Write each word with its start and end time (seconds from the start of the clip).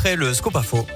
après 0.00 0.16
le 0.16 0.32
scoop 0.32 0.56
info. 0.56 0.86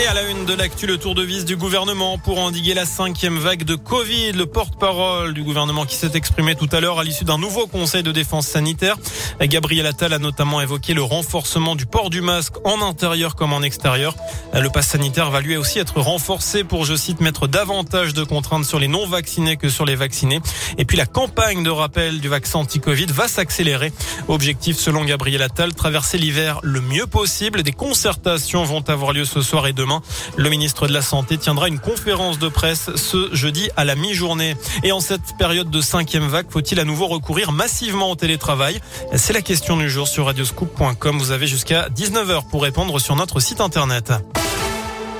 Et 0.00 0.06
à 0.06 0.14
la 0.14 0.30
une 0.30 0.44
de 0.44 0.54
l'actu, 0.54 0.86
le 0.86 0.96
tour 0.96 1.16
de 1.16 1.24
vis 1.24 1.44
du 1.44 1.56
gouvernement 1.56 2.18
pour 2.18 2.38
endiguer 2.38 2.72
la 2.72 2.86
cinquième 2.86 3.36
vague 3.36 3.64
de 3.64 3.74
Covid. 3.74 4.30
Le 4.30 4.46
porte-parole 4.46 5.34
du 5.34 5.42
gouvernement 5.42 5.86
qui 5.86 5.96
s'est 5.96 6.12
exprimé 6.14 6.54
tout 6.54 6.68
à 6.70 6.78
l'heure 6.78 7.00
à 7.00 7.04
l'issue 7.04 7.24
d'un 7.24 7.36
nouveau 7.36 7.66
conseil 7.66 8.04
de 8.04 8.12
défense 8.12 8.46
sanitaire. 8.46 8.96
Gabriel 9.40 9.86
Attal 9.86 10.12
a 10.12 10.20
notamment 10.20 10.60
évoqué 10.60 10.94
le 10.94 11.02
renforcement 11.02 11.74
du 11.74 11.84
port 11.84 12.10
du 12.10 12.20
masque 12.20 12.54
en 12.64 12.80
intérieur 12.80 13.34
comme 13.34 13.52
en 13.52 13.60
extérieur. 13.60 14.14
Le 14.54 14.68
pass 14.70 14.86
sanitaire 14.86 15.32
va 15.32 15.40
lui 15.40 15.56
aussi 15.56 15.80
être 15.80 16.00
renforcé 16.00 16.62
pour, 16.62 16.84
je 16.84 16.94
cite, 16.94 17.20
mettre 17.20 17.48
davantage 17.48 18.14
de 18.14 18.22
contraintes 18.22 18.66
sur 18.66 18.78
les 18.78 18.88
non-vaccinés 18.88 19.56
que 19.56 19.68
sur 19.68 19.84
les 19.84 19.96
vaccinés. 19.96 20.40
Et 20.78 20.84
puis 20.84 20.96
la 20.96 21.06
campagne 21.06 21.64
de 21.64 21.70
rappel 21.70 22.20
du 22.20 22.28
vaccin 22.28 22.60
anti-Covid 22.60 23.06
va 23.06 23.26
s'accélérer. 23.26 23.92
Objectif, 24.28 24.76
selon 24.78 25.04
Gabriel 25.04 25.42
Attal, 25.42 25.74
traverser 25.74 26.18
l'hiver 26.18 26.60
le 26.62 26.80
mieux 26.80 27.08
possible. 27.08 27.64
Des 27.64 27.72
concertations 27.72 28.62
vont 28.62 28.88
avoir 28.88 29.12
lieu 29.12 29.24
ce 29.24 29.42
soir 29.42 29.66
et 29.66 29.72
demain 29.72 29.87
le 30.36 30.48
ministre 30.48 30.86
de 30.86 30.92
la 30.92 31.02
Santé 31.02 31.38
tiendra 31.38 31.68
une 31.68 31.78
conférence 31.78 32.38
de 32.38 32.48
presse 32.48 32.90
ce 32.96 33.34
jeudi 33.34 33.68
à 33.76 33.84
la 33.84 33.94
mi-journée. 33.94 34.56
Et 34.82 34.92
en 34.92 35.00
cette 35.00 35.36
période 35.38 35.70
de 35.70 35.80
cinquième 35.80 36.28
vague, 36.28 36.46
faut-il 36.50 36.80
à 36.80 36.84
nouveau 36.84 37.06
recourir 37.06 37.52
massivement 37.52 38.10
au 38.10 38.14
télétravail? 38.14 38.80
C'est 39.14 39.32
la 39.32 39.42
question 39.42 39.76
du 39.76 39.88
jour 39.90 40.08
sur 40.08 40.26
radioscoop.com. 40.26 41.18
Vous 41.18 41.30
avez 41.30 41.46
jusqu'à 41.46 41.88
19h 41.88 42.48
pour 42.48 42.62
répondre 42.62 42.98
sur 42.98 43.16
notre 43.16 43.40
site 43.40 43.60
internet. 43.60 44.12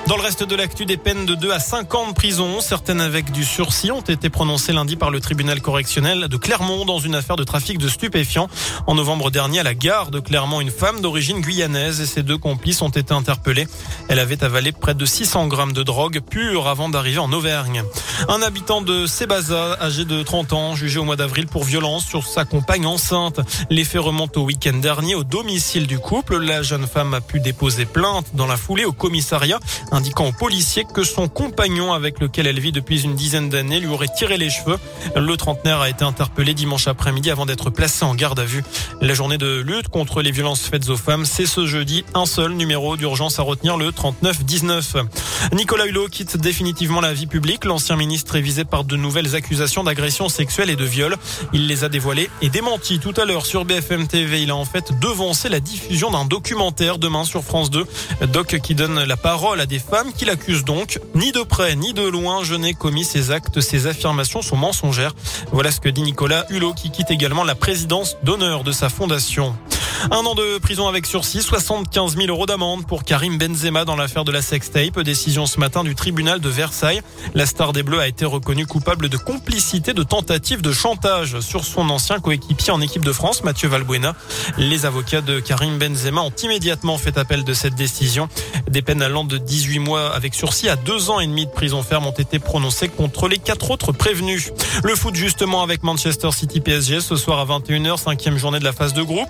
Dans 0.09 0.17
le 0.17 0.23
reste 0.23 0.43
de 0.43 0.57
l'actu, 0.57 0.87
des 0.87 0.97
peines 0.97 1.27
de 1.27 1.35
2 1.35 1.53
à 1.53 1.61
5 1.61 1.95
ans 1.95 2.09
de 2.09 2.15
prison, 2.15 2.63
certaines 2.63 3.03
avec 3.03 3.31
du 3.31 3.45
sursis, 3.45 3.93
ont 3.93 4.01
été 4.01 4.31
prononcées 4.31 4.73
lundi 4.73 4.97
par 4.97 5.11
le 5.11 5.21
tribunal 5.21 5.61
correctionnel 5.61 6.29
de 6.29 6.37
Clermont 6.39 6.87
dans 6.87 6.99
une 6.99 7.15
affaire 7.15 7.37
de 7.37 7.45
trafic 7.45 7.77
de 7.77 7.89
stupéfiants. 7.89 8.49
En 8.87 8.95
novembre 8.95 9.31
dernier, 9.31 9.59
à 9.61 9.65
la 9.65 9.75
gare 9.75 10.11
de 10.11 10.19
Clermont, 10.19 10.63
une 10.63 10.71
femme 10.71 11.03
d'origine 11.03 11.43
guyanaise 11.43 12.01
et 12.01 12.07
ses 12.07 12.23
deux 12.23 12.39
complices 12.39 12.81
ont 12.81 12.89
été 12.89 13.13
interpellés. 13.13 13.69
Elle 14.09 14.19
avait 14.19 14.43
avalé 14.43 14.73
près 14.73 14.95
de 14.95 15.05
600 15.05 15.47
grammes 15.47 15.75
de 15.75 15.83
drogue 15.83 16.21
pure 16.21 16.69
avant 16.69 16.89
d'arriver 16.89 17.19
en 17.19 17.31
Auvergne. 17.31 17.83
Un 18.31 18.41
habitant 18.41 18.81
de 18.81 19.05
Sébaza, 19.05 19.77
âgé 19.79 20.07
de 20.07 20.23
30 20.23 20.55
ans, 20.55 20.75
jugé 20.75 20.99
au 20.99 21.05
mois 21.05 21.17
d'avril 21.17 21.49
pour 21.49 21.65
violence 21.65 22.07
sur 22.07 22.27
sa 22.27 22.47
compagne 22.47 22.87
enceinte. 22.87 23.41
Les 23.69 23.85
faits 23.85 24.01
remontent 24.01 24.41
au 24.41 24.45
week-end 24.45 24.79
dernier 24.79 25.15
au 25.17 25.25
domicile 25.25 25.87
du 25.87 25.99
couple. 25.99 26.39
La 26.39 26.63
jeune 26.63 26.87
femme 26.87 27.13
a 27.13 27.21
pu 27.21 27.41
déposer 27.41 27.85
plainte 27.85 28.29
dans 28.33 28.47
la 28.47 28.57
foulée 28.57 28.87
au 28.87 28.93
commissariat 28.93 29.61
indiquant 29.99 30.29
aux 30.29 30.33
policiers 30.33 30.85
que 30.85 31.03
son 31.03 31.27
compagnon 31.27 31.93
avec 31.93 32.21
lequel 32.21 32.47
elle 32.47 32.61
vit 32.61 32.71
depuis 32.71 33.03
une 33.03 33.17
dizaine 33.17 33.49
d'années 33.49 33.81
lui 33.81 33.89
aurait 33.89 34.07
tiré 34.07 34.37
les 34.37 34.49
cheveux. 34.49 34.79
Le 35.17 35.37
trentenaire 35.37 35.81
a 35.81 35.89
été 35.89 36.05
interpellé 36.05 36.55
dimanche 36.55 36.87
après-midi 36.87 37.33
avant 37.33 37.47
d'être 37.47 37.71
placé 37.71 38.05
en 38.05 38.15
garde 38.15 38.39
à 38.39 38.45
vue. 38.45 38.63
La 39.01 39.13
journée 39.15 39.39
de 39.39 39.61
lutte 39.61 39.89
contre 39.89 40.23
les 40.23 40.31
violences 40.31 40.69
faites 40.69 40.89
aux 40.89 40.97
femmes, 40.97 41.25
c'est 41.25 41.47
ce 41.47 41.67
jeudi 41.67 42.05
un 42.15 42.27
seul 42.27 42.53
numéro 42.53 42.97
d'urgence 42.97 43.41
à 43.41 43.43
retenir, 43.43 43.77
le 43.77 43.91
39-19. 43.91 45.05
Nicolas 45.53 45.87
Hulot 45.87 46.07
quitte 46.07 46.37
définitivement 46.37 47.01
la 47.01 47.13
vie 47.13 47.27
publique. 47.27 47.65
L'ancien 47.65 47.97
ministre 47.97 48.37
est 48.37 48.41
visé 48.41 48.65
par 48.65 48.85
de 48.85 48.95
nouvelles 48.95 49.35
accusations 49.35 49.83
d'agression 49.83 50.29
sexuelle 50.29 50.71
et 50.71 50.77
de 50.77 50.85
viol. 50.85 51.17
Il 51.53 51.67
les 51.67 51.83
a 51.83 51.89
dévoilées 51.89 52.31
et 52.41 52.51
démenties 52.51 53.01
tout 53.01 53.15
à 53.17 53.25
l'heure 53.25 53.47
sur 53.47 53.65
BFM 53.65 54.07
TV. 54.07 54.43
Il 54.43 54.51
a 54.51 54.57
en 54.57 54.65
fait 54.65 54.93
devancé 55.01 55.49
la 55.49 55.59
diffusion 55.59 56.13
d'un 56.13 56.25
documentaire 56.25 56.99
demain 56.99 57.25
sur 57.25 57.43
France 57.43 57.71
2. 57.71 57.85
Doc 58.33 58.61
qui 58.63 58.77
donne 58.77 59.03
la 59.03 59.17
parole 59.17 59.61
à 59.61 59.67
des 59.67 59.81
femme 59.89 60.13
qui 60.13 60.25
l'accuse 60.25 60.65
donc. 60.65 61.01
Ni 61.15 61.33
de 61.33 61.43
près 61.43 61.75
ni 61.75 61.95
de 61.95 62.07
loin, 62.07 62.45
je 62.45 62.55
n'ai 62.55 62.75
commis 62.75 63.05
ces 63.05 63.31
actes. 63.31 63.61
Ces 63.61 63.87
affirmations 63.87 64.43
sont 64.43 64.57
mensongères. 64.57 65.15
Voilà 65.53 65.71
ce 65.71 65.81
que 65.81 65.89
dit 65.89 66.03
Nicolas 66.03 66.45
Hulot 66.51 66.75
qui 66.75 66.91
quitte 66.91 67.11
également 67.11 67.45
la 67.45 67.55
présidence 67.55 68.17
d'honneur 68.23 68.65
de 68.65 68.73
sa 68.73 68.89
fondation. 68.89 69.55
Un 70.05 70.25
an 70.25 70.35
de 70.35 70.59
prison 70.59 70.87
avec 70.87 71.07
sursis, 71.07 71.43
75 71.43 72.17
000 72.17 72.29
euros 72.29 72.47
d'amende 72.47 72.87
pour 72.87 73.03
Karim 73.03 73.37
Benzema 73.37 73.85
dans 73.85 73.97
l'affaire 73.97 74.25
de 74.25 74.31
la 74.31 74.43
sextape. 74.43 75.01
Décision 75.01 75.45
ce 75.45 75.59
matin 75.59 75.83
du 75.83 75.97
tribunal 75.97 76.41
de 76.41 76.49
Versailles. 76.49 77.03
La 77.35 77.47
star 77.47 77.73
des 77.73 77.83
Bleus 77.83 78.01
a 78.01 78.07
été 78.07 78.25
reconnue 78.25 78.65
coupable 78.65 79.09
de 79.09 79.17
complicité 79.17 79.95
de 79.95 80.03
tentative 80.05 80.63
de 80.63 80.71
chantage 80.73 81.41
sur 81.41 81.65
son 81.65 81.91
ancien 81.91 82.21
coéquipier 82.21 82.73
en 82.73 82.81
équipe 82.81 83.05
de 83.05 83.13
France, 83.13 83.43
Mathieu 83.43 83.69
Valbuena. 83.69 84.15
Les 84.57 84.87
avocats 84.87 85.21
de 85.21 85.41
Karim 85.41 85.79
Benzema 85.79 86.21
ont 86.21 86.33
immédiatement 86.43 86.97
fait 86.97 87.19
appel 87.19 87.43
de 87.43 87.53
cette 87.53 87.75
décision. 87.75 88.29
Des 88.71 88.83
peines 88.83 89.03
allant 89.03 89.25
de 89.25 89.37
18 89.37 89.81
mois 89.81 90.15
avec 90.15 90.35
sursis 90.35 90.69
à 90.69 90.77
deux 90.77 91.11
ans 91.11 91.19
et 91.19 91.27
demi 91.27 91.47
de 91.47 91.51
prison 91.51 91.83
ferme 91.83 92.07
ont 92.07 92.13
été 92.13 92.39
prononcées 92.39 92.89
contre 92.89 93.29
les 93.29 93.39
quatre 93.39 93.71
autres 93.73 93.93
prévenus. 93.93 94.53
Le 94.85 94.95
foot 94.95 95.17
justement 95.17 95.63
avec 95.63 95.83
Manchester 95.83 96.31
City 96.31 96.61
PSG 96.61 97.01
ce 97.01 97.17
soir 97.17 97.41
à 97.41 97.59
21h, 97.59 97.99
cinquième 97.99 98.39
journée 98.39 98.61
de 98.61 98.65
la 98.65 98.73
phase 98.73 98.95
de 98.95 99.03
groupe. 99.03 99.29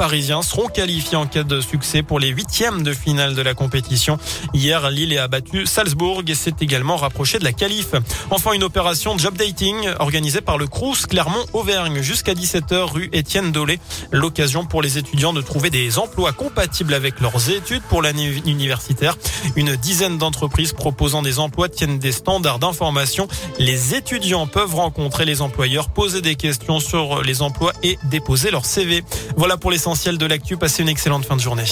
Parisiens 0.00 0.40
seront 0.40 0.68
qualifiés 0.68 1.18
en 1.18 1.26
cas 1.26 1.42
de 1.42 1.60
succès 1.60 2.02
pour 2.02 2.18
les 2.18 2.28
huitièmes 2.28 2.82
de 2.82 2.94
finale 2.94 3.34
de 3.34 3.42
la 3.42 3.52
compétition. 3.52 4.16
Hier, 4.54 4.88
Lille 4.88 5.18
a 5.18 5.28
battu 5.28 5.66
Salzbourg 5.66 6.22
et 6.26 6.34
s'est 6.34 6.54
également 6.62 6.96
rapproché 6.96 7.38
de 7.38 7.44
la 7.44 7.52
qualif. 7.52 7.88
Enfin, 8.30 8.54
une 8.54 8.64
opération 8.64 9.18
job 9.18 9.36
dating 9.36 9.90
organisée 9.98 10.40
par 10.40 10.56
le 10.56 10.66
Crous 10.66 11.04
Clermont-Auvergne 11.04 12.00
jusqu'à 12.00 12.32
17h 12.32 12.90
rue 12.90 13.10
Étienne 13.12 13.52
Dolé. 13.52 13.78
L'occasion 14.10 14.64
pour 14.64 14.80
les 14.80 14.96
étudiants 14.96 15.34
de 15.34 15.42
trouver 15.42 15.68
des 15.68 15.98
emplois 15.98 16.32
compatibles 16.32 16.94
avec 16.94 17.20
leurs 17.20 17.50
études 17.50 17.82
pour 17.82 18.00
l'année 18.00 18.40
universitaire. 18.46 19.18
Une 19.54 19.76
dizaine 19.76 20.16
d'entreprises 20.16 20.72
proposant 20.72 21.20
des 21.20 21.38
emplois 21.38 21.68
tiennent 21.68 21.98
des 21.98 22.12
standards 22.12 22.58
d'information. 22.58 23.28
Les 23.58 23.94
étudiants 23.94 24.46
peuvent 24.46 24.76
rencontrer 24.76 25.26
les 25.26 25.42
employeurs, 25.42 25.90
poser 25.90 26.22
des 26.22 26.36
questions 26.36 26.80
sur 26.80 27.20
les 27.22 27.42
emplois 27.42 27.74
et 27.82 27.98
déposer 28.04 28.50
leur 28.50 28.64
CV. 28.64 29.04
Voilà 29.36 29.58
pour 29.58 29.70
les 29.70 29.89
essentiel 29.90 30.18
de 30.18 30.26
l'actu. 30.26 30.56
Passez 30.56 30.82
une 30.82 30.88
excellente 30.88 31.24
fin 31.24 31.34
de 31.34 31.40
journée. 31.40 31.64